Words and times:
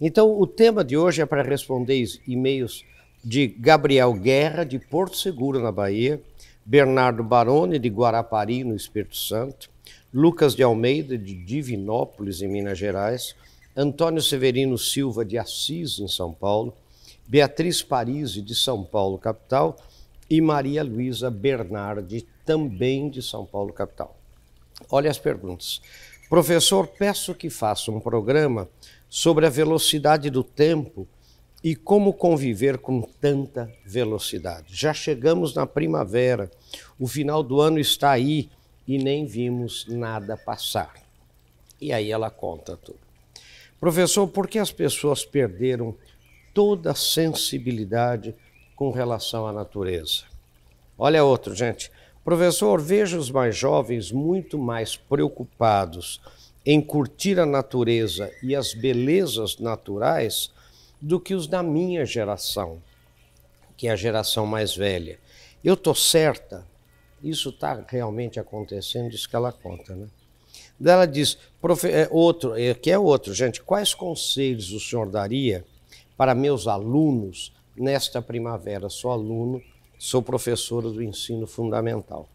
Então, 0.00 0.40
o 0.40 0.46
tema 0.46 0.84
de 0.84 0.96
hoje 0.96 1.22
é 1.22 1.26
para 1.26 1.42
responder 1.42 2.04
e-mails 2.26 2.84
de 3.22 3.46
Gabriel 3.46 4.12
Guerra, 4.12 4.64
de 4.64 4.78
Porto 4.78 5.16
Seguro, 5.16 5.60
na 5.60 5.70
Bahia, 5.70 6.20
Bernardo 6.64 7.22
Baroni, 7.22 7.78
de 7.78 7.88
Guarapari, 7.88 8.64
no 8.64 8.74
Espírito 8.74 9.16
Santo, 9.16 9.70
Lucas 10.12 10.54
de 10.54 10.62
Almeida, 10.62 11.16
de 11.16 11.34
Divinópolis, 11.34 12.42
em 12.42 12.48
Minas 12.48 12.78
Gerais, 12.78 13.34
Antônio 13.76 14.20
Severino 14.20 14.76
Silva, 14.76 15.24
de 15.24 15.38
Assis, 15.38 15.98
em 15.98 16.08
São 16.08 16.32
Paulo, 16.32 16.74
Beatriz 17.26 17.82
Parisi, 17.82 18.42
de 18.42 18.54
São 18.54 18.84
Paulo, 18.84 19.18
capital, 19.18 19.76
e 20.28 20.40
Maria 20.40 20.82
Luísa 20.82 21.30
Bernardi, 21.30 22.26
também 22.44 23.08
de 23.08 23.22
São 23.22 23.46
Paulo, 23.46 23.72
capital. 23.72 24.16
Olha 24.90 25.10
as 25.10 25.18
perguntas. 25.18 25.80
Professor, 26.28 26.86
peço 26.86 27.34
que 27.34 27.50
faça 27.50 27.90
um 27.90 28.00
programa 28.00 28.68
sobre 29.14 29.46
a 29.46 29.48
velocidade 29.48 30.28
do 30.28 30.42
tempo 30.42 31.06
e 31.62 31.76
como 31.76 32.12
conviver 32.12 32.78
com 32.78 33.00
tanta 33.00 33.72
velocidade. 33.86 34.74
Já 34.74 34.92
chegamos 34.92 35.54
na 35.54 35.64
primavera, 35.64 36.50
o 36.98 37.06
final 37.06 37.40
do 37.40 37.60
ano 37.60 37.78
está 37.78 38.10
aí 38.10 38.50
e 38.88 38.98
nem 38.98 39.24
vimos 39.24 39.86
nada 39.86 40.36
passar. 40.36 40.94
E 41.80 41.92
aí 41.92 42.10
ela 42.10 42.28
conta 42.28 42.76
tudo. 42.76 42.98
Professor, 43.78 44.26
por 44.26 44.48
que 44.48 44.58
as 44.58 44.72
pessoas 44.72 45.24
perderam 45.24 45.94
toda 46.52 46.90
a 46.90 46.96
sensibilidade 46.96 48.34
com 48.74 48.90
relação 48.90 49.46
à 49.46 49.52
natureza? 49.52 50.24
Olha 50.98 51.22
outro, 51.22 51.54
gente. 51.54 51.88
Professor, 52.24 52.80
veja 52.80 53.16
os 53.16 53.30
mais 53.30 53.56
jovens 53.56 54.10
muito 54.10 54.58
mais 54.58 54.96
preocupados 54.96 56.20
em 56.64 56.80
curtir 56.80 57.38
a 57.38 57.44
natureza 57.44 58.32
e 58.42 58.54
as 58.54 58.72
belezas 58.72 59.58
naturais 59.58 60.50
do 61.00 61.20
que 61.20 61.34
os 61.34 61.46
da 61.46 61.62
minha 61.62 62.06
geração, 62.06 62.82
que 63.76 63.86
é 63.86 63.90
a 63.90 63.96
geração 63.96 64.46
mais 64.46 64.74
velha. 64.74 65.18
Eu 65.62 65.74
estou 65.74 65.94
certa, 65.94 66.66
isso 67.22 67.50
está 67.50 67.84
realmente 67.86 68.40
acontecendo, 68.40 69.12
isso 69.12 69.28
que 69.28 69.36
ela 69.36 69.52
conta, 69.52 69.94
né? 69.94 70.08
Ela 70.84 71.06
diz, 71.06 71.38
é, 71.84 72.08
outro, 72.10 72.56
é, 72.58 72.74
que 72.74 72.90
é 72.90 72.98
outro, 72.98 73.32
gente, 73.32 73.62
quais 73.62 73.94
conselhos 73.94 74.72
o 74.72 74.80
senhor 74.80 75.08
daria 75.08 75.64
para 76.16 76.34
meus 76.34 76.66
alunos 76.66 77.52
nesta 77.76 78.20
primavera? 78.20 78.88
Sou 78.88 79.10
aluno, 79.10 79.62
sou 79.98 80.22
professora 80.22 80.90
do 80.90 81.02
ensino 81.02 81.46
fundamental. 81.46 82.28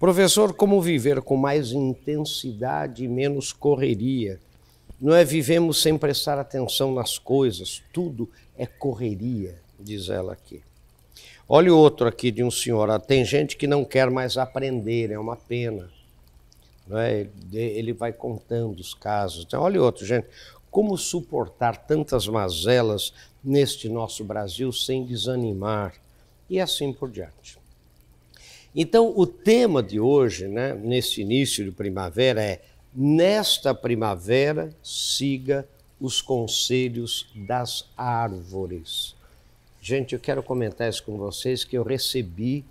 Professor, 0.00 0.54
como 0.54 0.80
viver 0.80 1.20
com 1.20 1.36
mais 1.36 1.72
intensidade 1.72 3.04
e 3.04 3.08
menos 3.08 3.52
correria? 3.52 4.40
Não 4.98 5.14
é 5.14 5.26
vivemos 5.26 5.82
sem 5.82 5.98
prestar 5.98 6.38
atenção 6.38 6.94
nas 6.94 7.18
coisas, 7.18 7.82
tudo 7.92 8.26
é 8.56 8.64
correria, 8.64 9.60
diz 9.78 10.08
ela 10.08 10.32
aqui. 10.32 10.62
Olha 11.46 11.74
o 11.74 11.76
outro 11.76 12.08
aqui 12.08 12.30
de 12.30 12.42
um 12.42 12.50
senhor, 12.50 12.98
tem 13.02 13.26
gente 13.26 13.58
que 13.58 13.66
não 13.66 13.84
quer 13.84 14.08
mais 14.08 14.38
aprender, 14.38 15.10
é 15.10 15.18
uma 15.18 15.36
pena. 15.36 15.90
É? 16.92 17.26
Ele 17.52 17.92
vai 17.92 18.10
contando 18.10 18.80
os 18.80 18.94
casos. 18.94 19.44
Então, 19.46 19.60
olha 19.62 19.82
o 19.82 19.84
outro, 19.84 20.06
gente, 20.06 20.26
como 20.70 20.96
suportar 20.96 21.76
tantas 21.76 22.26
mazelas 22.26 23.12
neste 23.44 23.86
nosso 23.86 24.24
Brasil 24.24 24.72
sem 24.72 25.04
desanimar? 25.04 25.92
E 26.48 26.58
assim 26.58 26.90
por 26.90 27.10
diante. 27.10 27.59
Então, 28.74 29.12
o 29.16 29.26
tema 29.26 29.82
de 29.82 29.98
hoje, 29.98 30.46
né, 30.46 30.74
nesse 30.74 31.20
início 31.20 31.64
de 31.64 31.72
primavera, 31.72 32.42
é: 32.42 32.62
nesta 32.94 33.74
primavera, 33.74 34.74
siga 34.82 35.68
os 36.00 36.22
conselhos 36.22 37.26
das 37.34 37.88
árvores. 37.96 39.14
Gente, 39.82 40.14
eu 40.14 40.20
quero 40.20 40.42
comentar 40.42 40.88
isso 40.88 41.02
com 41.02 41.16
vocês 41.16 41.64
que 41.64 41.76
eu 41.76 41.82
recebi 41.82 42.64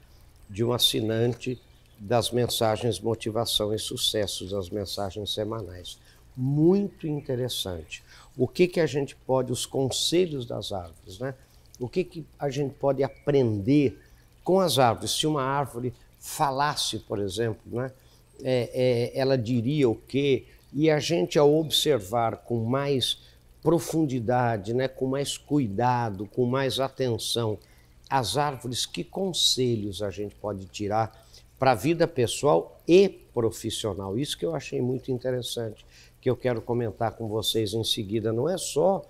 de 0.50 0.64
um 0.64 0.72
assinante 0.72 1.59
das 2.00 2.31
mensagens 2.31 3.00
motivação 3.00 3.74
e 3.74 3.79
sucesso, 3.79 4.50
das 4.50 4.69
mensagens 4.69 5.34
semanais. 5.34 6.00
Muito 6.35 7.06
interessante. 7.06 8.01
O 8.38 8.47
que 8.47 8.68
que 8.68 8.79
a 8.79 8.85
gente 8.85 9.16
pode, 9.16 9.51
os 9.51 9.66
conselhos 9.66 10.45
das 10.45 10.72
árvores, 10.72 11.19
né? 11.19 11.35
O 11.79 11.90
que 11.90 12.03
que 12.03 12.25
a 12.38 12.50
gente 12.50 12.74
pode 12.75 13.03
aprender 13.03 14.00
com 14.44 14.59
as 14.59 14.79
árvores. 14.79 15.11
Se 15.11 15.27
uma 15.27 15.44
árvore 15.44 15.94
falasse, 16.19 17.00
por 17.00 17.19
exemplo, 17.19 17.61
né, 17.66 17.91
é, 18.44 19.11
é, 19.13 19.19
ela 19.19 19.38
diria 19.38 19.89
o 19.89 19.95
quê? 19.95 20.45
E 20.73 20.89
a 20.89 21.00
gente, 21.00 21.38
ao 21.39 21.53
observar 21.53 22.38
com 22.38 22.63
mais 22.63 23.19
profundidade, 23.61 24.73
né, 24.73 24.88
com 24.88 25.07
mais 25.07 25.38
cuidado, 25.38 26.25
com 26.27 26.45
mais 26.45 26.79
atenção, 26.79 27.57
as 28.09 28.38
árvores, 28.38 28.85
que 28.85 29.03
conselhos 29.03 30.01
a 30.01 30.09
gente 30.09 30.35
pode 30.35 30.66
tirar 30.66 31.27
para 31.57 31.71
a 31.71 31.75
vida 31.75 32.07
pessoal 32.07 32.81
e 32.88 33.09
profissional? 33.09 34.17
Isso 34.17 34.38
que 34.38 34.45
eu 34.45 34.56
achei 34.56 34.81
muito 34.81 35.11
interessante, 35.11 35.85
que 36.19 36.29
eu 36.29 36.35
quero 36.35 36.61
comentar 36.61 37.11
com 37.11 37.27
vocês 37.27 37.73
em 37.73 37.83
seguida. 37.83 38.33
Não 38.33 38.50
é 38.50 38.57
só 38.57 39.03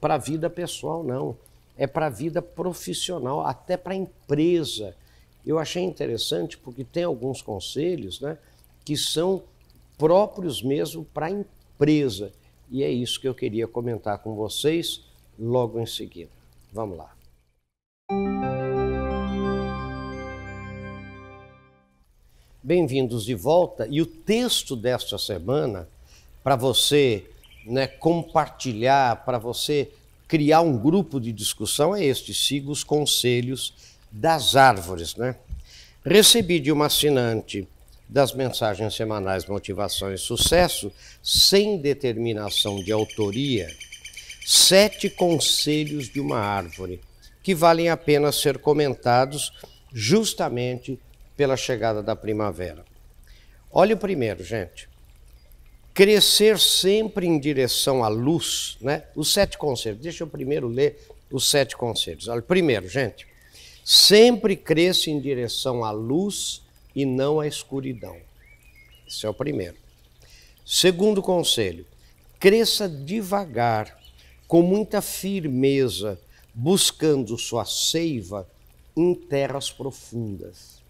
para 0.00 0.14
a 0.14 0.18
vida 0.18 0.50
pessoal, 0.50 1.02
não 1.02 1.36
é 1.76 1.86
para 1.86 2.06
a 2.06 2.10
vida 2.10 2.40
profissional, 2.40 3.44
até 3.44 3.76
para 3.76 3.92
a 3.92 3.96
empresa. 3.96 4.94
Eu 5.44 5.58
achei 5.58 5.82
interessante 5.82 6.56
porque 6.56 6.84
tem 6.84 7.04
alguns 7.04 7.42
conselhos 7.42 8.20
né, 8.20 8.38
que 8.84 8.96
são 8.96 9.42
próprios 9.98 10.62
mesmo 10.62 11.04
para 11.04 11.26
a 11.26 11.30
empresa. 11.30 12.32
E 12.70 12.82
é 12.82 12.90
isso 12.90 13.20
que 13.20 13.28
eu 13.28 13.34
queria 13.34 13.66
comentar 13.66 14.18
com 14.18 14.34
vocês 14.34 15.02
logo 15.38 15.80
em 15.80 15.86
seguida. 15.86 16.30
Vamos 16.72 16.96
lá. 16.96 17.14
Bem-vindos 22.62 23.24
de 23.24 23.34
volta. 23.34 23.86
E 23.90 24.00
o 24.00 24.06
texto 24.06 24.74
desta 24.74 25.18
semana, 25.18 25.86
para 26.42 26.56
você 26.56 27.28
né, 27.66 27.86
compartilhar, 27.86 29.24
para 29.24 29.38
você 29.38 29.92
criar 30.28 30.60
um 30.60 30.76
grupo 30.76 31.20
de 31.20 31.32
discussão 31.32 31.94
é 31.94 32.04
este: 32.04 32.32
siga 32.32 32.70
os 32.70 32.84
conselhos 32.84 33.74
das 34.10 34.56
árvores. 34.56 35.16
Né? 35.16 35.36
Recebi 36.04 36.60
de 36.60 36.70
uma 36.70 36.86
assinante 36.86 37.66
das 38.08 38.34
mensagens 38.34 38.94
semanais 38.94 39.46
Motivação 39.46 40.12
e 40.12 40.18
Sucesso, 40.18 40.92
sem 41.22 41.78
determinação 41.78 42.82
de 42.82 42.92
autoria, 42.92 43.68
sete 44.44 45.08
conselhos 45.08 46.08
de 46.08 46.20
uma 46.20 46.38
árvore 46.38 47.00
que 47.42 47.54
valem 47.54 47.88
a 47.88 47.96
pena 47.96 48.30
ser 48.32 48.58
comentados 48.58 49.52
justamente 49.92 50.98
pela 51.36 51.56
chegada 51.56 52.02
da 52.02 52.14
primavera. 52.14 52.84
Olha 53.70 53.94
o 53.94 53.98
primeiro, 53.98 54.44
gente 54.44 54.93
crescer 55.94 56.58
sempre 56.58 57.24
em 57.24 57.38
direção 57.38 58.02
à 58.02 58.08
luz, 58.08 58.76
né? 58.80 59.04
Os 59.14 59.32
sete 59.32 59.56
conselhos. 59.56 60.00
Deixa 60.00 60.24
eu 60.24 60.28
primeiro 60.28 60.66
ler 60.66 60.98
os 61.30 61.48
sete 61.48 61.76
conselhos. 61.76 62.26
Olha, 62.26 62.42
primeiro, 62.42 62.88
gente, 62.88 63.26
sempre 63.84 64.56
cresça 64.56 65.08
em 65.08 65.20
direção 65.20 65.84
à 65.84 65.92
luz 65.92 66.62
e 66.94 67.06
não 67.06 67.38
à 67.38 67.46
escuridão. 67.46 68.16
Esse 69.06 69.24
é 69.24 69.28
o 69.28 69.34
primeiro. 69.34 69.76
Segundo 70.66 71.22
conselho, 71.22 71.86
cresça 72.40 72.88
devagar, 72.88 73.96
com 74.48 74.62
muita 74.62 75.00
firmeza, 75.00 76.20
buscando 76.52 77.38
sua 77.38 77.64
seiva 77.64 78.48
em 78.96 79.14
terras 79.14 79.70
profundas. 79.70 80.82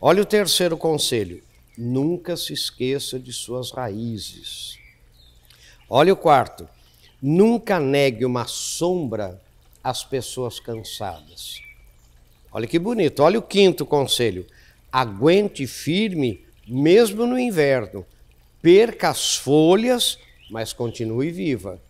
Olha 0.00 0.22
o 0.22 0.26
terceiro 0.26 0.76
conselho, 0.76 1.42
nunca 1.78 2.36
se 2.36 2.52
esqueça 2.52 3.20
de 3.20 3.32
suas 3.32 3.70
raízes. 3.70 4.76
Olha 5.88 6.12
o 6.12 6.16
quarto. 6.16 6.68
Nunca 7.22 7.78
negue 7.78 8.24
uma 8.24 8.46
sombra 8.46 9.40
às 9.82 10.04
pessoas 10.04 10.58
cansadas. 10.58 11.62
Olha 12.52 12.66
que 12.66 12.78
bonito. 12.78 13.22
Olha 13.22 13.38
o 13.38 13.42
quinto 13.42 13.86
conselho. 13.86 14.44
Aguente 14.90 15.66
firme 15.66 16.44
mesmo 16.66 17.24
no 17.26 17.38
inverno. 17.38 18.04
Perca 18.60 19.10
as 19.10 19.36
folhas, 19.36 20.18
mas 20.50 20.72
continue 20.72 21.30
viva. 21.30 21.80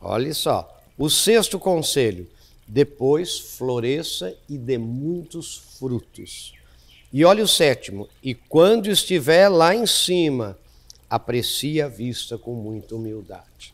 Olha 0.00 0.34
só. 0.34 0.76
O 0.98 1.08
sexto 1.08 1.58
conselho. 1.58 2.28
Depois 2.66 3.38
floresça 3.38 4.36
e 4.48 4.58
dê 4.58 4.76
muitos 4.76 5.56
frutos. 5.78 6.57
E 7.12 7.24
olha 7.24 7.42
o 7.42 7.48
sétimo, 7.48 8.08
e 8.22 8.34
quando 8.34 8.90
estiver 8.90 9.48
lá 9.48 9.74
em 9.74 9.86
cima, 9.86 10.58
aprecie 11.08 11.80
a 11.80 11.88
vista 11.88 12.36
com 12.36 12.52
muita 12.54 12.94
humildade. 12.94 13.72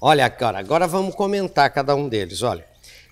Olha, 0.00 0.28
cara, 0.30 0.58
agora 0.58 0.86
vamos 0.86 1.14
comentar 1.14 1.72
cada 1.72 1.96
um 1.96 2.08
deles. 2.08 2.42
Olha, 2.42 2.64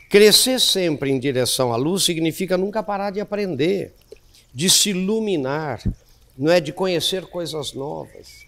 crescer 0.09 0.61
sempre 0.61 1.11
em 1.11 1.19
direção 1.19 1.73
à 1.73 1.77
luz 1.77 2.05
significa 2.05 2.57
nunca 2.57 2.83
parar 2.83 3.11
de 3.11 3.21
aprender, 3.21 3.93
de 4.53 4.71
se 4.71 4.91
iluminar, 4.91 5.83
não 6.39 6.53
é 6.53 6.61
de 6.61 6.73
conhecer 6.73 7.27
coisas 7.27 7.73
novas, 7.73 8.47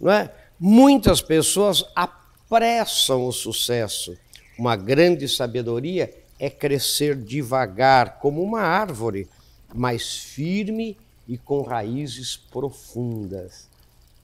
não 0.00 0.12
é? 0.12 0.30
Muitas 0.60 1.20
pessoas 1.20 1.84
apressam 1.96 3.26
o 3.26 3.32
sucesso. 3.32 4.16
Uma 4.56 4.76
grande 4.76 5.28
sabedoria 5.28 6.14
é 6.38 6.48
crescer 6.48 7.16
devagar, 7.16 8.20
como 8.20 8.40
uma 8.40 8.60
árvore, 8.60 9.28
mas 9.74 10.16
firme 10.16 10.96
e 11.28 11.38
com 11.38 11.62
raízes 11.62 12.36
profundas. 12.36 13.68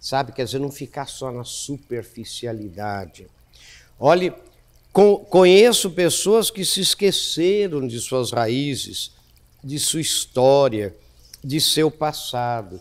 Sabe? 0.01 0.33
Quer 0.33 0.45
dizer, 0.45 0.59
não 0.59 0.71
ficar 0.71 1.07
só 1.07 1.31
na 1.31 1.45
superficialidade. 1.45 3.27
Olhe, 3.99 4.33
conheço 5.29 5.91
pessoas 5.91 6.51
que 6.51 6.65
se 6.65 6.81
esqueceram 6.81 7.87
de 7.87 7.99
suas 7.99 8.31
raízes, 8.31 9.13
de 9.63 9.79
sua 9.79 10.01
história, 10.01 10.97
de 11.43 11.61
seu 11.61 11.91
passado, 11.91 12.81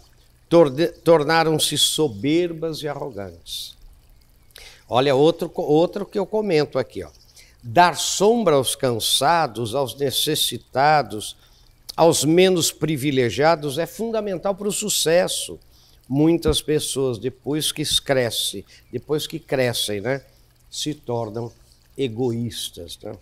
tornaram-se 1.03 1.77
soberbas 1.77 2.81
e 2.81 2.87
arrogantes. 2.87 3.75
Olha, 4.89 5.15
outro, 5.15 5.51
outro 5.55 6.05
que 6.05 6.17
eu 6.17 6.25
comento 6.25 6.79
aqui, 6.79 7.03
ó. 7.03 7.09
Dar 7.61 7.97
sombra 7.97 8.55
aos 8.55 8.75
cansados, 8.75 9.75
aos 9.75 9.95
necessitados, 9.97 11.35
aos 11.97 12.23
menos 12.23 12.71
privilegiados 12.71 13.79
é 13.79 13.87
fundamental 13.87 14.53
para 14.53 14.67
o 14.67 14.71
sucesso. 14.71 15.59
Muitas 16.07 16.61
pessoas, 16.61 17.17
depois 17.17 17.71
que 17.71 17.83
crescem, 18.01 18.63
depois 18.91 19.25
que 19.25 19.39
crescem, 19.39 19.99
né, 19.99 20.21
se 20.69 20.93
tornam 20.93 21.51
egoístas. 21.97 22.99
Né? 23.01 23.13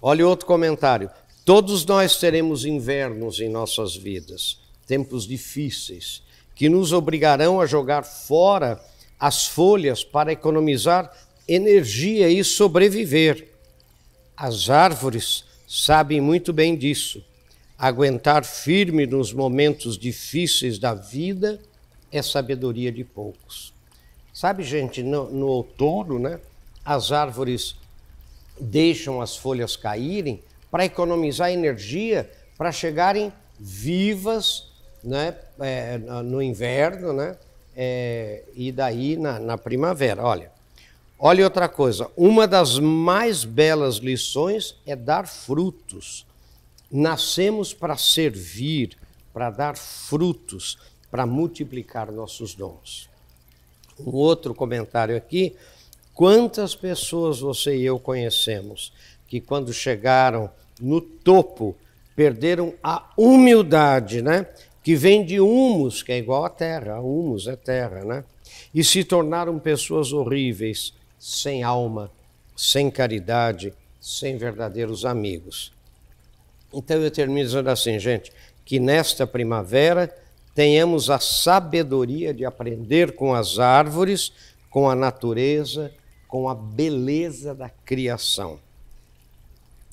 Olha 0.00 0.26
outro 0.26 0.46
comentário. 0.46 1.10
Todos 1.44 1.84
nós 1.84 2.16
teremos 2.16 2.64
invernos 2.64 3.38
em 3.38 3.50
nossas 3.50 3.94
vidas, 3.94 4.58
tempos 4.86 5.26
difíceis, 5.26 6.22
que 6.56 6.70
nos 6.70 6.92
obrigarão 6.92 7.60
a 7.60 7.66
jogar 7.66 8.04
fora 8.04 8.82
as 9.20 9.46
folhas 9.46 10.02
para 10.02 10.32
economizar 10.32 11.12
energia 11.46 12.30
e 12.30 12.42
sobreviver. 12.42 13.48
As 14.34 14.70
árvores 14.70 15.44
sabem 15.68 16.20
muito 16.22 16.50
bem 16.50 16.74
disso. 16.74 17.22
Aguentar 17.78 18.44
firme 18.44 19.06
nos 19.06 19.32
momentos 19.32 19.98
difíceis 19.98 20.78
da 20.78 20.94
vida 20.94 21.60
é 22.10 22.22
sabedoria 22.22 22.92
de 22.92 23.02
poucos. 23.02 23.72
Sabe, 24.32 24.62
gente, 24.62 25.02
no, 25.02 25.30
no 25.30 25.46
outono, 25.46 26.18
né, 26.18 26.40
as 26.84 27.12
árvores 27.12 27.76
deixam 28.60 29.20
as 29.20 29.36
folhas 29.36 29.76
caírem 29.76 30.40
para 30.70 30.84
economizar 30.84 31.50
energia, 31.50 32.30
para 32.56 32.70
chegarem 32.72 33.32
vivas 33.58 34.68
né, 35.02 35.36
é, 35.60 35.98
no 35.98 36.42
inverno 36.42 37.12
né, 37.12 37.36
é, 37.76 38.42
e 38.54 38.72
daí 38.72 39.16
na, 39.16 39.38
na 39.38 39.58
primavera. 39.58 40.22
Olha, 40.22 40.50
olha 41.18 41.44
outra 41.44 41.68
coisa, 41.68 42.10
uma 42.16 42.46
das 42.46 42.78
mais 42.78 43.44
belas 43.44 43.96
lições 43.96 44.76
é 44.86 44.96
dar 44.96 45.26
frutos. 45.26 46.26
Nascemos 46.96 47.74
para 47.74 47.96
servir, 47.96 48.96
para 49.32 49.50
dar 49.50 49.76
frutos, 49.76 50.78
para 51.10 51.26
multiplicar 51.26 52.12
nossos 52.12 52.54
dons. 52.54 53.10
Um 53.98 54.14
outro 54.14 54.54
comentário 54.54 55.16
aqui: 55.16 55.56
quantas 56.14 56.76
pessoas 56.76 57.40
você 57.40 57.76
e 57.76 57.84
eu 57.84 57.98
conhecemos 57.98 58.92
que, 59.26 59.40
quando 59.40 59.72
chegaram 59.72 60.48
no 60.80 61.00
topo, 61.00 61.74
perderam 62.14 62.72
a 62.80 63.12
humildade, 63.18 64.22
né? 64.22 64.46
Que 64.80 64.94
vem 64.94 65.26
de 65.26 65.40
humus, 65.40 66.00
que 66.00 66.12
é 66.12 66.18
igual 66.18 66.44
à 66.44 66.48
terra, 66.48 67.00
humus 67.00 67.48
é 67.48 67.56
terra, 67.56 68.04
né? 68.04 68.24
E 68.72 68.84
se 68.84 69.02
tornaram 69.02 69.58
pessoas 69.58 70.12
horríveis, 70.12 70.94
sem 71.18 71.64
alma, 71.64 72.08
sem 72.56 72.88
caridade, 72.88 73.74
sem 74.00 74.36
verdadeiros 74.36 75.04
amigos. 75.04 75.73
Então 76.74 77.00
eu 77.00 77.10
termino 77.10 77.46
dizendo 77.46 77.70
assim, 77.70 77.98
gente, 77.98 78.32
que 78.64 78.80
nesta 78.80 79.26
primavera 79.26 80.14
tenhamos 80.54 81.10
a 81.10 81.18
sabedoria 81.18 82.34
de 82.34 82.44
aprender 82.44 83.14
com 83.14 83.34
as 83.34 83.58
árvores, 83.58 84.32
com 84.70 84.88
a 84.90 84.94
natureza, 84.94 85.92
com 86.26 86.48
a 86.48 86.54
beleza 86.54 87.54
da 87.54 87.68
criação. 87.68 88.58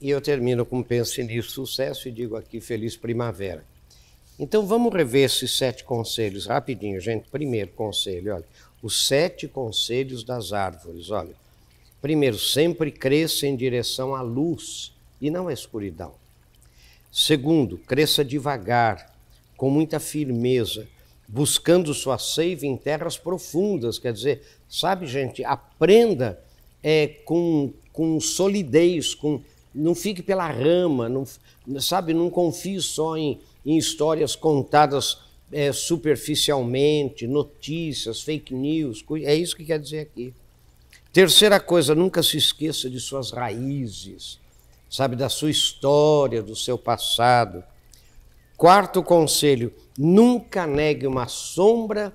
E 0.01 0.10
eu 0.10 0.19
termino 0.19 0.66
com 0.66 0.81
Pense 0.81 1.24
Nisso, 1.24 1.51
sucesso 1.51 2.07
e 2.07 2.12
digo 2.12 2.36
aqui 2.36 2.60
Feliz 2.60 2.98
Primavera. 2.98 3.63
Então 4.39 4.66
vamos 4.66 4.92
rever 4.92 5.25
esses 5.25 5.56
sete 5.56 5.83
conselhos 5.83 6.48
rapidinho, 6.48 7.00
gente. 7.00 7.30
Primeiro 7.30 7.69
conselho, 7.72 8.33
olha, 8.33 8.45
os 8.81 9.07
sete 9.07 9.48
conselhos 9.48 10.24
das 10.24 10.51
árvores, 10.51 11.12
olha. 11.12 11.36
Primeiro, 12.01 12.39
sempre 12.39 12.92
cresça 12.92 13.45
em 13.45 13.56
direção 13.56 14.16
à 14.16 14.24
luz 14.24 14.92
e 15.22 15.30
não 15.30 15.48
à 15.48 15.54
escuridão. 15.54 16.16
Segundo, 17.11 17.77
cresça 17.77 18.23
devagar, 18.23 19.13
com 19.57 19.69
muita 19.69 19.99
firmeza, 19.99 20.87
buscando 21.27 21.93
sua 21.93 22.17
seiva 22.17 22.65
em 22.65 22.77
terras 22.77 23.17
profundas. 23.17 23.99
Quer 23.99 24.13
dizer, 24.13 24.41
sabe, 24.67 25.05
gente, 25.05 25.43
aprenda 25.43 26.41
é, 26.81 27.07
com, 27.25 27.73
com 27.91 28.19
solidez, 28.19 29.13
com, 29.13 29.41
não 29.75 29.93
fique 29.93 30.23
pela 30.23 30.49
rama, 30.49 31.09
não, 31.09 31.25
sabe, 31.79 32.13
não 32.13 32.29
confie 32.29 32.81
só 32.81 33.17
em, 33.17 33.39
em 33.65 33.77
histórias 33.77 34.35
contadas 34.35 35.19
é, 35.51 35.71
superficialmente, 35.73 37.27
notícias, 37.27 38.21
fake 38.21 38.53
news, 38.53 39.03
é 39.23 39.35
isso 39.35 39.55
que 39.55 39.65
quer 39.65 39.79
dizer 39.79 39.99
aqui. 39.99 40.33
Terceira 41.11 41.59
coisa, 41.59 41.93
nunca 41.93 42.23
se 42.23 42.37
esqueça 42.37 42.89
de 42.89 42.99
suas 42.99 43.31
raízes, 43.31 44.39
sabe, 44.91 45.15
da 45.15 45.29
sua 45.29 45.49
história, 45.49 46.43
do 46.43 46.53
seu 46.53 46.77
passado. 46.77 47.63
Quarto 48.57 49.01
conselho, 49.01 49.73
nunca 49.97 50.67
negue 50.67 51.07
uma 51.07 51.29
sombra 51.29 52.13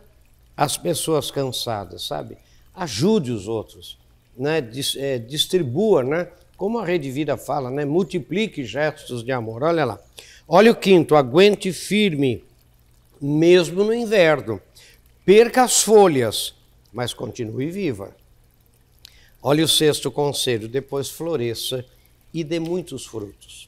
às 0.55 0.76
pessoas 0.76 1.31
cansadas, 1.31 2.02
sabe? 2.06 2.37
Ajude 2.75 3.32
os 3.32 3.49
outros, 3.49 3.99
né? 4.37 4.58
É, 4.99 5.19
distribua, 5.19 6.05
né? 6.05 6.28
Como 6.56 6.78
a 6.78 6.84
Rede 6.84 7.11
Vida 7.11 7.37
fala, 7.38 7.70
né? 7.70 7.87
Multiplique 7.87 8.62
gestos 8.64 9.25
de 9.25 9.32
amor. 9.32 9.62
Olha 9.62 9.84
lá. 9.84 9.99
Olha 10.46 10.70
o 10.70 10.76
quinto, 10.76 11.17
aguente 11.17 11.72
firme, 11.72 12.44
mesmo 13.20 13.82
no 13.82 13.93
inverno. 13.93 14.61
Perca 15.25 15.64
as 15.64 15.82
folhas, 15.82 16.55
mas 16.93 17.12
continue 17.12 17.70
viva. 17.70 18.14
Olha 19.43 19.64
o 19.64 19.69
sexto 19.69 20.10
conselho, 20.10 20.69
depois 20.69 21.08
floresça 21.08 21.84
e 22.36 22.44
dê 22.44 22.60
muitos 22.60 23.06
frutos. 23.06 23.66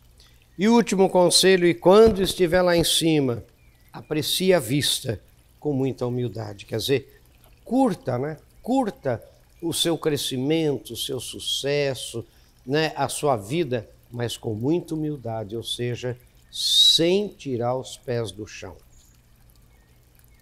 E 0.58 0.68
último 0.68 1.08
conselho, 1.08 1.66
e 1.66 1.72
quando 1.72 2.20
estiver 2.20 2.60
lá 2.60 2.76
em 2.76 2.84
cima, 2.84 3.42
aprecie 3.90 4.52
a 4.52 4.60
vista 4.60 5.18
com 5.58 5.72
muita 5.72 6.06
humildade. 6.06 6.66
Quer 6.66 6.76
dizer, 6.76 7.20
curta, 7.64 8.18
né? 8.18 8.36
Curta 8.60 9.24
o 9.62 9.72
seu 9.72 9.96
crescimento, 9.96 10.92
o 10.92 10.96
seu 10.96 11.18
sucesso, 11.18 12.26
né, 12.66 12.92
a 12.94 13.08
sua 13.08 13.36
vida, 13.36 13.88
mas 14.10 14.36
com 14.36 14.52
muita 14.52 14.94
humildade, 14.94 15.56
ou 15.56 15.62
seja, 15.62 16.18
sem 16.52 17.26
tirar 17.28 17.74
os 17.74 17.96
pés 17.96 18.30
do 18.30 18.46
chão. 18.46 18.76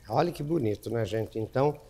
Olha 0.09 0.33
que 0.33 0.43
bonito, 0.43 0.91
né, 0.91 1.05
gente? 1.05 1.39
Então, 1.39 1.81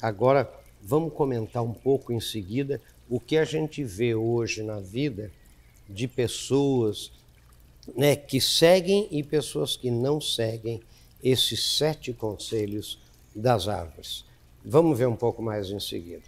agora 0.00 0.52
vamos 0.82 1.14
comentar 1.14 1.62
um 1.62 1.72
pouco 1.72 2.12
em 2.12 2.20
seguida 2.20 2.82
o 3.08 3.18
que 3.18 3.38
a 3.38 3.44
gente 3.44 3.82
vê 3.82 4.14
hoje 4.14 4.62
na 4.62 4.78
vida 4.78 5.32
de 5.88 6.08
pessoas 6.08 7.10
né, 7.94 8.16
que 8.16 8.40
seguem 8.40 9.08
e 9.10 9.22
pessoas 9.22 9.76
que 9.76 9.90
não 9.90 10.20
seguem 10.20 10.80
esses 11.22 11.76
sete 11.76 12.12
conselhos 12.12 12.98
das 13.34 13.68
árvores. 13.68 14.24
Vamos 14.64 14.98
ver 14.98 15.06
um 15.06 15.16
pouco 15.16 15.42
mais 15.42 15.70
em 15.70 15.78
seguida. 15.78 16.24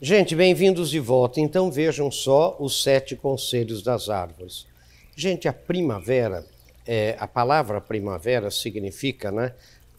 Gente, 0.00 0.34
bem-vindos 0.34 0.90
de 0.90 0.98
volta. 0.98 1.40
Então 1.40 1.70
vejam 1.70 2.10
só 2.10 2.56
os 2.58 2.82
sete 2.82 3.14
conselhos 3.14 3.84
das 3.84 4.08
árvores. 4.08 4.66
Gente, 5.14 5.46
a 5.46 5.52
primavera, 5.52 6.44
é, 6.84 7.14
a 7.20 7.28
palavra 7.28 7.80
primavera 7.80 8.50
significa, 8.50 9.30
né, 9.30 9.54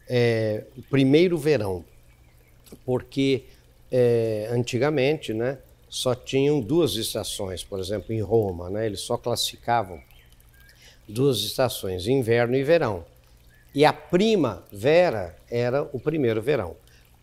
é, 0.06 0.64
primeiro 0.90 1.38
verão, 1.38 1.82
porque 2.84 3.44
é, 3.96 4.48
antigamente, 4.50 5.32
né, 5.32 5.58
só 5.88 6.16
tinham 6.16 6.60
duas 6.60 6.96
estações, 6.96 7.62
por 7.62 7.78
exemplo, 7.78 8.12
em 8.12 8.20
Roma, 8.20 8.68
né, 8.68 8.86
eles 8.86 9.00
só 9.00 9.16
classificavam 9.16 10.00
duas 11.08 11.44
estações, 11.44 12.08
inverno 12.08 12.56
e 12.56 12.64
verão. 12.64 13.04
E 13.72 13.84
a 13.84 13.92
primavera 13.92 15.36
era 15.48 15.88
o 15.92 16.00
primeiro 16.00 16.42
verão. 16.42 16.76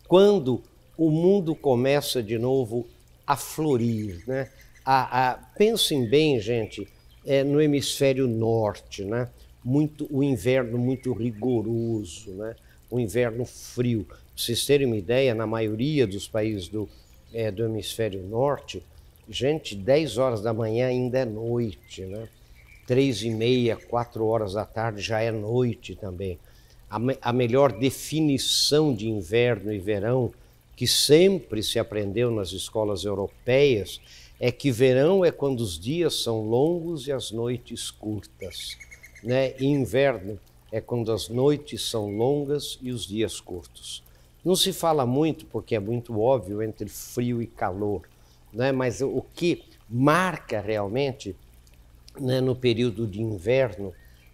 Quando 0.07 0.63
o 0.97 1.09
mundo 1.09 1.55
começa 1.55 2.21
de 2.21 2.37
novo 2.37 2.87
a 3.25 3.35
florir. 3.35 4.23
Né? 4.27 4.49
A, 4.85 5.29
a, 5.29 5.33
pensem 5.35 6.05
bem, 6.07 6.39
gente, 6.39 6.87
é, 7.25 7.43
no 7.43 7.61
hemisfério 7.61 8.27
norte, 8.27 9.03
né? 9.03 9.29
muito, 9.63 10.07
o 10.11 10.23
inverno 10.23 10.77
muito 10.77 11.13
rigoroso, 11.13 12.31
né? 12.31 12.55
o 12.89 12.99
inverno 12.99 13.45
frio. 13.45 14.05
Vocês 14.35 14.65
terem 14.65 14.87
uma 14.87 14.97
ideia, 14.97 15.35
na 15.35 15.45
maioria 15.45 16.07
dos 16.07 16.27
países 16.27 16.67
do, 16.67 16.89
é, 17.33 17.51
do 17.51 17.63
hemisfério 17.63 18.21
norte, 18.23 18.83
gente, 19.29 19.75
10 19.75 20.17
horas 20.17 20.41
da 20.41 20.53
manhã 20.53 20.87
ainda 20.87 21.19
é 21.19 21.25
noite, 21.25 22.01
né? 22.01 22.27
Três 22.87 23.23
e 23.23 23.29
meia, 23.29 23.75
quatro 23.75 24.25
horas 24.25 24.53
da 24.53 24.65
tarde 24.65 25.01
já 25.01 25.21
é 25.21 25.31
noite 25.31 25.95
também. 25.95 26.39
A, 26.89 26.99
me, 26.99 27.17
a 27.21 27.31
melhor 27.31 27.71
definição 27.71 28.93
de 28.93 29.07
inverno 29.07 29.71
e 29.71 29.79
verão 29.79 30.33
que 30.75 30.87
sempre 30.87 31.61
se 31.61 31.77
aprendeu 31.77 32.31
nas 32.31 32.51
escolas 32.51 33.03
europeias 33.03 34.01
é 34.39 34.51
que 34.51 34.71
verão 34.71 35.23
é 35.23 35.31
quando 35.31 35.59
os 35.59 35.79
dias 35.79 36.15
são 36.15 36.41
longos 36.41 37.07
e 37.07 37.11
as 37.11 37.31
noites 37.31 37.91
curtas, 37.91 38.75
né? 39.23 39.53
E 39.59 39.65
inverno 39.65 40.39
é 40.71 40.81
quando 40.81 41.11
as 41.11 41.29
noites 41.29 41.83
são 41.83 42.09
longas 42.17 42.79
e 42.81 42.91
os 42.91 43.05
dias 43.05 43.39
curtos. 43.39 44.03
Não 44.43 44.55
se 44.55 44.73
fala 44.73 45.05
muito, 45.05 45.45
porque 45.45 45.75
é 45.75 45.79
muito 45.79 46.19
óbvio, 46.19 46.61
entre 46.63 46.89
frio 46.89 47.41
e 47.41 47.47
calor, 47.47 48.01
né? 48.51 48.71
mas 48.71 49.01
o 49.01 49.23
que 49.35 49.63
marca 49.87 50.59
realmente 50.59 51.35
né, 52.19 52.41
no 52.41 52.55
período 52.55 53.05
de 53.05 53.21
inverno 53.21 53.93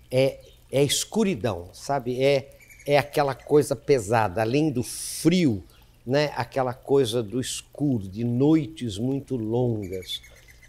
é, 0.10 0.40
é 0.72 0.80
a 0.80 0.84
escuridão, 0.84 1.70
sabe? 1.74 2.24
É, 2.24 2.50
é 2.86 2.98
aquela 2.98 3.36
coisa 3.36 3.76
pesada, 3.76 4.42
além 4.42 4.72
do 4.72 4.82
frio, 4.82 5.62
né? 6.06 6.32
aquela 6.38 6.74
coisa 6.74 7.22
do 7.22 7.42
escuro, 7.42 8.08
de 8.08 8.24
noites 8.24 8.98
muito 8.98 9.36
longas. 9.36 10.22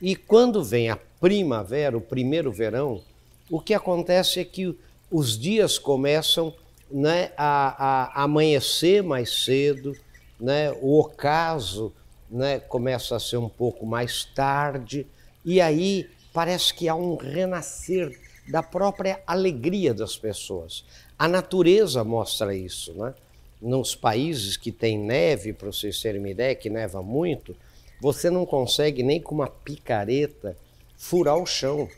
E 0.03 0.17
quando 0.17 0.65
vem 0.65 0.91
a 0.91 0.99
primavera, 1.21 1.97
o 1.97 2.01
primeiro 2.01 2.51
verão, 2.51 3.01
o 3.49 3.61
que 3.61 3.73
acontece 3.73 4.41
é 4.41 4.45
que 4.45 4.77
os 5.11 5.39
dias 5.39 5.79
começam 5.79 6.53
né, 6.91 7.33
a, 7.37 8.13
a 8.21 8.25
amanhecer 8.25 9.03
mais 9.03 9.45
cedo, 9.45 9.97
né, 10.41 10.73
o 10.81 10.99
ocaso 11.01 11.93
né, 12.31 12.61
começa 12.61 13.17
a 13.17 13.21
ser 13.21 13.37
um 13.37 13.49
pouco 13.49 13.87
mais 13.87 14.25
tarde, 14.25 15.07
e 15.45 15.61
aí 15.61 16.09
parece 16.33 16.75
que 16.75 16.89
há 16.89 16.95
um 16.95 17.17
renascer 17.17 18.19
da 18.49 18.63
própria 18.63 19.23
alegria 19.27 19.93
das 19.93 20.17
pessoas. 20.17 20.85
A 21.19 21.29
natureza 21.29 22.03
mostra 22.05 22.55
isso. 22.55 22.93
Né? 22.95 23.15
Nos 23.61 23.95
países 23.95 24.57
que 24.57 24.73
tem 24.73 24.99
neve, 24.99 25.53
para 25.53 25.71
vocês 25.71 26.01
terem 26.01 26.21
uma 26.21 26.31
ideia, 26.31 26.55
que 26.55 26.71
neva 26.71 27.03
muito, 27.03 27.57
você 28.01 28.31
não 28.31 28.47
consegue 28.47 29.03
nem 29.03 29.21
com 29.21 29.35
uma 29.35 29.49
picareta 29.49 30.57
furar 30.97 31.37
o 31.37 31.47
chão. 31.47 31.89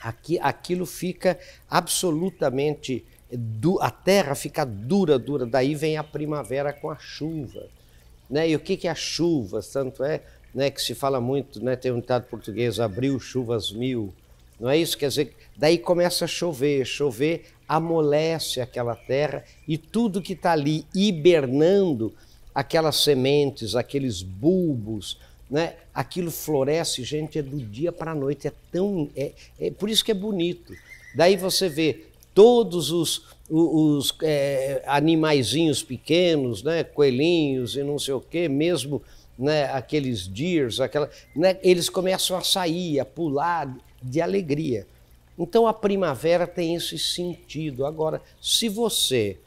Aqui, 0.00 0.38
aquilo 0.40 0.86
fica 0.86 1.38
absolutamente 1.68 3.04
a 3.80 3.90
terra 3.90 4.34
fica 4.34 4.64
dura, 4.64 5.18
dura, 5.18 5.46
daí 5.46 5.74
vem 5.74 5.96
a 5.96 6.04
primavera 6.04 6.72
com 6.72 6.90
a 6.90 6.98
chuva. 6.98 7.66
Né? 8.30 8.50
E 8.50 8.56
o 8.56 8.60
que, 8.60 8.76
que 8.76 8.88
é 8.88 8.90
a 8.90 8.94
chuva? 8.94 9.60
Tanto 9.62 10.04
é 10.04 10.22
né, 10.54 10.70
que 10.70 10.80
se 10.80 10.94
fala 10.94 11.20
muito, 11.20 11.62
né, 11.62 11.76
tem 11.76 11.92
um 11.92 12.00
ditado 12.00 12.24
português, 12.28 12.80
abril, 12.80 13.20
chuvas 13.20 13.70
mil. 13.70 14.14
Não 14.58 14.70
é 14.70 14.78
isso? 14.78 14.96
Quer 14.96 15.08
dizer, 15.08 15.36
daí 15.56 15.76
começa 15.76 16.24
a 16.24 16.28
chover, 16.28 16.84
chover 16.86 17.46
amolece 17.68 18.60
aquela 18.60 18.94
terra 18.94 19.44
e 19.66 19.76
tudo 19.76 20.22
que 20.22 20.32
está 20.32 20.52
ali 20.52 20.86
hibernando, 20.94 22.14
aquelas 22.54 22.96
sementes, 22.96 23.74
aqueles 23.74 24.22
bulbos, 24.22 25.18
né? 25.50 25.74
aquilo 25.92 26.30
floresce, 26.30 27.04
gente, 27.04 27.38
é 27.38 27.42
do 27.42 27.58
dia 27.58 27.92
para 27.92 28.12
a 28.12 28.14
noite, 28.14 28.48
é 28.48 28.52
tão. 28.70 29.10
É, 29.16 29.32
é, 29.60 29.70
por 29.70 29.90
isso 29.90 30.04
que 30.04 30.10
é 30.10 30.14
bonito. 30.14 30.72
Daí 31.14 31.36
você 31.36 31.68
vê 31.68 32.06
todos 32.36 32.90
os, 32.90 33.22
os 33.48 34.14
é, 34.22 34.82
animaizinhos 34.86 35.82
pequenos, 35.82 36.62
né, 36.62 36.84
coelhinhos 36.84 37.76
e 37.76 37.82
não 37.82 37.98
sei 37.98 38.12
o 38.12 38.20
quê, 38.20 38.46
mesmo 38.46 39.02
né, 39.38 39.64
aqueles 39.72 40.26
deers, 40.26 40.78
aquela, 40.78 41.08
né, 41.34 41.58
eles 41.62 41.88
começam 41.88 42.36
a 42.36 42.42
sair, 42.42 43.00
a 43.00 43.06
pular 43.06 43.74
de 44.02 44.20
alegria. 44.20 44.86
Então 45.38 45.66
a 45.66 45.72
primavera 45.72 46.46
tem 46.46 46.74
esse 46.74 46.98
sentido. 46.98 47.86
Agora, 47.86 48.20
se 48.38 48.68
você 48.68 49.38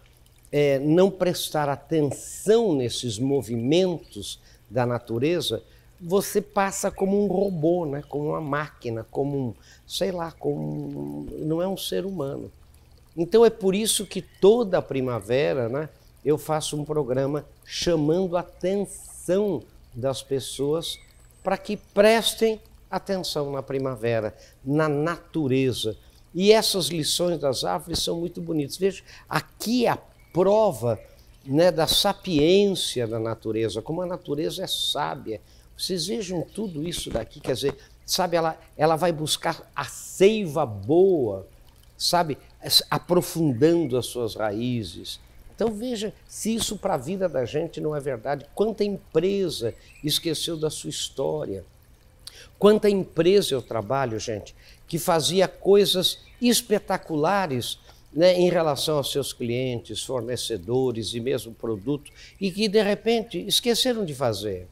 é, 0.52 0.80
não 0.80 1.12
prestar 1.12 1.70
atenção 1.70 2.74
nesses 2.74 3.20
movimentos 3.20 4.40
da 4.68 4.84
natureza, 4.84 5.62
você 6.02 6.42
passa 6.42 6.90
como 6.90 7.24
um 7.24 7.28
robô, 7.28 7.86
né? 7.86 8.02
como 8.10 8.30
uma 8.30 8.42
máquina, 8.42 9.06
como 9.12 9.38
um, 9.38 9.54
sei 9.86 10.12
lá, 10.12 10.32
como 10.32 10.60
um, 10.60 11.28
não 11.46 11.62
é 11.62 11.68
um 11.68 11.78
ser 11.78 12.04
humano. 12.04 12.52
Então 13.20 13.44
é 13.46 13.50
por 13.50 13.76
isso 13.76 14.06
que 14.06 14.22
toda 14.22 14.82
primavera 14.82 15.68
né, 15.68 15.90
eu 16.24 16.38
faço 16.38 16.80
um 16.80 16.86
programa 16.86 17.46
chamando 17.66 18.38
a 18.38 18.40
atenção 18.40 19.62
das 19.94 20.22
pessoas 20.22 20.98
para 21.44 21.58
que 21.58 21.76
prestem 21.76 22.62
atenção 22.90 23.52
na 23.52 23.62
primavera, 23.62 24.34
na 24.64 24.88
natureza. 24.88 25.98
E 26.34 26.54
essas 26.54 26.88
lições 26.88 27.38
das 27.38 27.66
árvores 27.66 28.00
são 28.00 28.18
muito 28.18 28.40
bonitas. 28.40 28.78
Veja, 28.78 29.04
aqui 29.28 29.86
é 29.86 29.90
a 29.90 30.00
prova 30.32 30.98
né, 31.46 31.74
da 31.74 31.88
sapiência 31.88 33.06
da 33.06 33.20
natureza, 33.20 33.82
como 33.82 34.02
a 34.02 34.06
natureza 34.06 34.64
é 34.64 34.68
sábia. 34.68 35.42
Vocês 35.78 36.08
vejam 36.08 36.42
tudo 36.42 36.88
isso 36.88 37.10
daqui, 37.10 37.42
quer 37.42 37.54
dizer, 37.54 37.76
sabe, 38.06 38.38
ela, 38.38 38.58
ela 38.78 38.96
vai 38.96 39.12
buscar 39.12 39.70
a 39.76 39.84
seiva 39.84 40.66
boa, 40.66 41.46
sabe, 41.98 42.38
aprofundando 42.90 43.98
as 43.98 44.06
suas 44.06 44.36
raízes. 44.36 45.20
Então 45.56 45.72
veja 45.72 46.14
se 46.28 46.56
isso 46.56 46.78
para 46.78 46.94
a 46.94 46.98
vida 46.98 47.28
da 47.28 47.46
gente 47.46 47.82
não 47.82 47.96
é 47.96 48.00
verdade. 48.00 48.46
Quanta 48.56 48.84
empresa 48.84 49.74
esqueceu 50.04 50.56
da 50.56 50.70
sua 50.70 50.90
história. 50.90 51.66
Quanta 52.58 52.90
empresa 52.90 53.54
eu 53.54 53.62
trabalho, 53.62 54.20
gente, 54.20 54.56
que 54.88 54.98
fazia 54.98 55.48
coisas 55.48 56.20
espetaculares 56.42 57.80
né, 58.12 58.34
em 58.38 58.50
relação 58.50 58.98
aos 58.98 59.12
seus 59.12 59.32
clientes, 59.34 60.04
fornecedores 60.04 61.14
e 61.14 61.20
mesmo 61.20 61.54
produtos, 61.54 62.12
e 62.40 62.52
que 62.52 62.68
de 62.68 62.82
repente 62.82 63.40
esqueceram 63.46 64.04
de 64.04 64.14
fazer. 64.14 64.68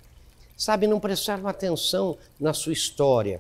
Sabe, 0.56 0.88
não 0.88 1.00
prestaram 1.00 1.48
atenção 1.48 2.17
na 2.39 2.53
sua 2.53 2.74
história. 2.74 3.39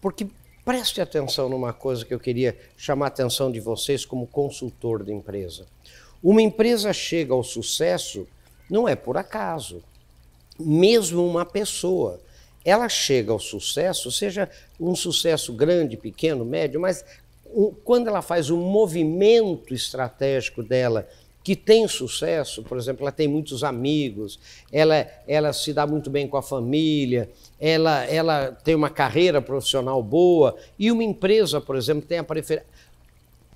Porque 0.00 0.26
Preste 0.66 1.00
atenção 1.00 1.48
numa 1.48 1.72
coisa 1.72 2.04
que 2.04 2.12
eu 2.12 2.18
queria 2.18 2.58
chamar 2.76 3.04
a 3.04 3.08
atenção 3.08 3.52
de 3.52 3.60
vocês 3.60 4.04
como 4.04 4.26
consultor 4.26 5.04
de 5.04 5.12
empresa. 5.12 5.64
Uma 6.20 6.42
empresa 6.42 6.92
chega 6.92 7.32
ao 7.32 7.44
sucesso 7.44 8.26
não 8.68 8.88
é 8.88 8.96
por 8.96 9.16
acaso. 9.16 9.80
Mesmo 10.58 11.24
uma 11.24 11.46
pessoa, 11.46 12.18
ela 12.64 12.88
chega 12.88 13.30
ao 13.30 13.38
sucesso, 13.38 14.10
seja 14.10 14.50
um 14.80 14.96
sucesso 14.96 15.52
grande, 15.52 15.96
pequeno, 15.96 16.44
médio, 16.44 16.80
mas 16.80 17.04
quando 17.84 18.08
ela 18.08 18.20
faz 18.20 18.50
um 18.50 18.60
movimento 18.60 19.72
estratégico 19.72 20.64
dela 20.64 21.08
que 21.46 21.54
tem 21.54 21.86
sucesso, 21.86 22.60
por 22.64 22.76
exemplo, 22.76 23.04
ela 23.04 23.12
tem 23.12 23.28
muitos 23.28 23.62
amigos, 23.62 24.36
ela, 24.72 25.06
ela 25.28 25.52
se 25.52 25.72
dá 25.72 25.86
muito 25.86 26.10
bem 26.10 26.26
com 26.26 26.36
a 26.36 26.42
família, 26.42 27.30
ela, 27.60 28.02
ela 28.06 28.50
tem 28.50 28.74
uma 28.74 28.90
carreira 28.90 29.40
profissional 29.40 30.02
boa 30.02 30.56
e 30.76 30.90
uma 30.90 31.04
empresa, 31.04 31.60
por 31.60 31.76
exemplo, 31.76 32.02
tem 32.02 32.18
a 32.18 32.24
preferência. 32.24 32.66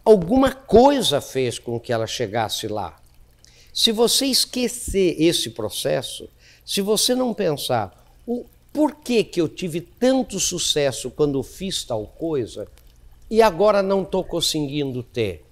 Alguma 0.05 0.53
coisa 0.53 1.21
fez 1.21 1.59
com 1.59 1.81
que 1.81 1.93
ela 1.93 2.07
chegasse 2.07 2.69
lá. 2.69 2.97
Se 3.75 3.91
você 3.91 4.27
esquecer 4.27 5.21
esse 5.21 5.51
processo, 5.51 6.29
se 6.65 6.81
você 6.81 7.13
não 7.13 7.35
pensar 7.35 8.07
o 8.25 8.47
porquê 8.73 9.25
que 9.25 9.41
eu 9.41 9.49
tive 9.49 9.81
tanto 9.81 10.39
sucesso 10.39 11.11
quando 11.11 11.43
fiz 11.43 11.83
tal 11.83 12.07
coisa 12.07 12.69
e 13.29 13.43
agora 13.43 13.83
não 13.83 14.03
estou 14.03 14.23
conseguindo 14.23 15.03
ter 15.03 15.45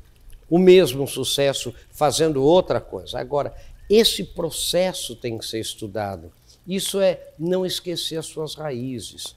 o 0.51 0.59
mesmo 0.59 1.07
sucesso 1.07 1.75
fazendo 1.91 2.43
outra 2.43 2.81
coisa. 2.81 3.19
Agora, 3.19 3.55
esse 3.89 4.25
processo 4.25 5.17
tem 5.17 5.39
que 5.39 5.47
ser 5.47 5.61
estudado. 5.61 6.33
Isso 6.67 7.01
é 7.01 7.33
não 7.39 7.65
esquecer 7.65 8.17
as 8.17 8.27
suas 8.27 8.55
raízes. 8.55 9.35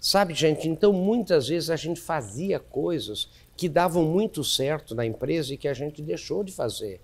Sabe, 0.00 0.34
gente? 0.34 0.68
Então, 0.68 0.92
muitas 0.92 1.48
vezes 1.48 1.70
a 1.70 1.76
gente 1.76 2.00
fazia 2.00 2.58
coisas 2.58 3.28
que 3.56 3.68
davam 3.68 4.04
muito 4.04 4.42
certo 4.42 4.94
na 4.94 5.06
empresa 5.06 5.54
e 5.54 5.56
que 5.56 5.68
a 5.68 5.74
gente 5.74 6.02
deixou 6.02 6.42
de 6.42 6.50
fazer. 6.50 7.00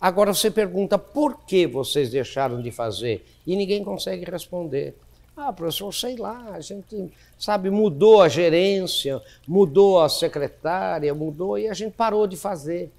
Agora 0.00 0.32
você 0.32 0.50
pergunta 0.50 0.96
por 0.96 1.44
que 1.44 1.66
vocês 1.66 2.08
deixaram 2.08 2.62
de 2.62 2.70
fazer 2.70 3.24
e 3.44 3.56
ninguém 3.56 3.82
consegue 3.82 4.24
responder. 4.30 4.94
Ah, 5.40 5.52
professor, 5.52 5.94
sei 5.94 6.16
lá, 6.16 6.50
a 6.54 6.60
gente, 6.60 7.12
sabe, 7.38 7.70
mudou 7.70 8.20
a 8.20 8.28
gerência, 8.28 9.22
mudou 9.46 10.00
a 10.00 10.08
secretária, 10.08 11.14
mudou 11.14 11.56
e 11.56 11.68
a 11.68 11.74
gente 11.74 11.92
parou 11.92 12.26
de 12.26 12.36
fazer. 12.36 12.90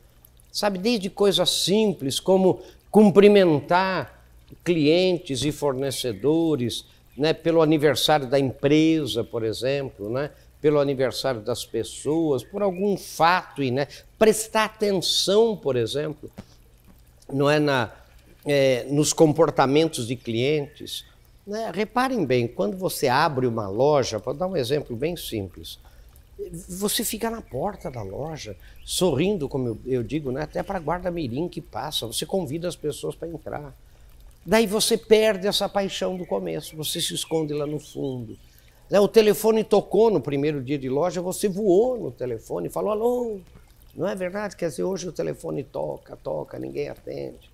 Sabe, 0.49 0.79
desde 0.79 1.09
coisas 1.09 1.49
simples 1.49 2.17
como 2.17 2.61
cumprimentar 2.89 4.23
clientes 4.63 5.43
e 5.43 5.51
fornecedores, 5.51 6.85
né, 7.17 7.33
pelo 7.33 7.61
aniversário 7.61 8.25
da 8.25 8.39
empresa, 8.39 9.21
por 9.21 9.43
exemplo, 9.43 10.09
né, 10.09 10.31
pelo 10.61 10.79
aniversário 10.79 11.41
das 11.41 11.65
pessoas, 11.65 12.41
por 12.41 12.63
algum 12.63 12.95
fato, 12.95 13.61
né, 13.63 13.85
prestar 14.17 14.63
atenção, 14.63 15.57
por 15.57 15.75
exemplo. 15.75 16.31
não 17.31 17.49
é 17.49 17.59
na, 17.59 17.91
é, 18.45 18.85
nos 18.89 19.11
comportamentos 19.11 20.07
de 20.07 20.15
clientes. 20.15 21.03
Né? 21.49 21.71
Reparem 21.73 22.23
bem, 22.23 22.47
quando 22.47 22.77
você 22.77 23.07
abre 23.07 23.47
uma 23.47 23.67
loja, 23.67 24.19
vou 24.19 24.35
dar 24.35 24.45
um 24.45 24.55
exemplo 24.55 24.95
bem 24.95 25.17
simples, 25.17 25.79
você 26.69 27.03
fica 27.03 27.27
na 27.27 27.41
porta 27.41 27.89
da 27.89 28.03
loja, 28.03 28.55
sorrindo, 28.85 29.49
como 29.49 29.69
eu, 29.69 29.77
eu 29.83 30.03
digo, 30.03 30.31
né? 30.31 30.43
até 30.43 30.61
para 30.61 30.77
guarda-mirim 30.77 31.49
que 31.49 31.59
passa, 31.59 32.05
você 32.05 32.23
convida 32.23 32.67
as 32.67 32.75
pessoas 32.75 33.15
para 33.15 33.27
entrar. 33.27 33.73
Daí 34.45 34.67
você 34.67 34.95
perde 34.95 35.47
essa 35.47 35.67
paixão 35.67 36.15
do 36.15 36.23
começo, 36.23 36.77
você 36.77 37.01
se 37.01 37.15
esconde 37.15 37.51
lá 37.51 37.65
no 37.65 37.79
fundo. 37.79 38.37
Né? 38.87 38.99
O 38.99 39.07
telefone 39.07 39.63
tocou 39.63 40.11
no 40.11 40.21
primeiro 40.21 40.61
dia 40.61 40.77
de 40.77 40.87
loja, 40.87 41.19
você 41.19 41.49
voou 41.49 41.97
no 41.97 42.11
telefone 42.11 42.69
falou 42.69 42.91
alô. 42.91 43.39
Não 43.95 44.07
é 44.07 44.13
verdade? 44.13 44.55
Quer 44.55 44.69
dizer, 44.69 44.83
hoje 44.83 45.09
o 45.09 45.11
telefone 45.11 45.63
toca, 45.63 46.15
toca, 46.15 46.59
ninguém 46.59 46.89
atende. 46.89 47.49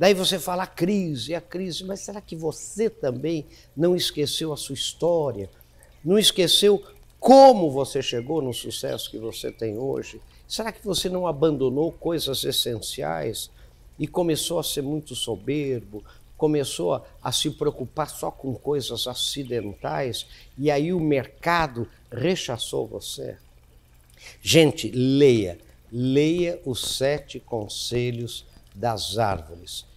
Daí 0.00 0.14
você 0.14 0.38
fala 0.38 0.62
a 0.62 0.66
crise, 0.66 1.34
a 1.34 1.42
crise, 1.42 1.84
mas 1.84 2.00
será 2.00 2.22
que 2.22 2.34
você 2.34 2.88
também 2.88 3.44
não 3.76 3.94
esqueceu 3.94 4.50
a 4.50 4.56
sua 4.56 4.72
história? 4.72 5.50
Não 6.02 6.18
esqueceu 6.18 6.82
como 7.18 7.70
você 7.70 8.00
chegou 8.00 8.40
no 8.40 8.54
sucesso 8.54 9.10
que 9.10 9.18
você 9.18 9.52
tem 9.52 9.76
hoje? 9.76 10.18
Será 10.48 10.72
que 10.72 10.82
você 10.82 11.10
não 11.10 11.26
abandonou 11.26 11.92
coisas 11.92 12.44
essenciais 12.44 13.50
e 13.98 14.06
começou 14.06 14.58
a 14.58 14.62
ser 14.62 14.80
muito 14.80 15.14
soberbo, 15.14 16.02
começou 16.34 16.94
a, 16.94 17.04
a, 17.22 17.30
se 17.30 17.50
preocupar 17.50 18.08
só 18.08 18.30
com 18.30 18.54
coisas 18.54 19.06
acidentais 19.06 20.26
e 20.56 20.70
aí 20.70 20.94
o 20.94 20.98
mercado 20.98 21.86
rechaçou 22.10 22.86
você? 22.86 23.36
Gente, 24.40 24.90
leia, 24.92 25.58
leia 25.92 26.58
os 26.64 26.96
sete 26.96 27.38
conselhos 27.38 28.46
das 28.74 29.18
árvores. 29.18 29.89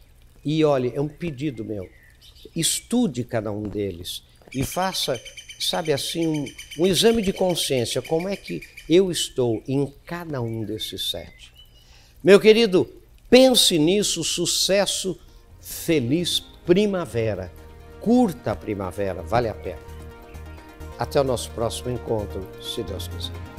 E 0.45 0.63
olhe, 0.63 0.91
é 0.95 1.01
um 1.01 1.07
pedido 1.07 1.63
meu, 1.63 1.89
estude 2.55 3.23
cada 3.23 3.51
um 3.51 3.63
deles 3.63 4.23
e 4.53 4.63
faça 4.63 5.19
sabe 5.59 5.93
assim, 5.93 6.27
um, 6.27 6.45
um 6.79 6.87
exame 6.87 7.21
de 7.21 7.31
consciência, 7.31 8.01
como 8.01 8.27
é 8.27 8.35
que 8.35 8.61
eu 8.89 9.11
estou 9.11 9.63
em 9.67 9.91
cada 10.05 10.41
um 10.41 10.63
desses 10.63 11.09
sete. 11.09 11.53
Meu 12.23 12.39
querido, 12.39 12.89
pense 13.29 13.77
nisso, 13.77 14.23
sucesso, 14.23 15.17
feliz 15.59 16.39
primavera. 16.65 17.51
Curta 18.01 18.51
a 18.51 18.55
primavera, 18.55 19.21
vale 19.21 19.47
a 19.47 19.53
pena. 19.53 19.79
Até 20.99 21.19
o 21.19 21.23
nosso 21.23 21.49
próximo 21.51 21.89
encontro, 21.89 22.47
se 22.61 22.83
Deus 22.83 23.07
quiser. 23.07 23.52